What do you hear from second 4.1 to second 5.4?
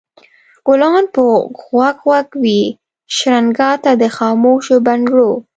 خاموشو بنګړو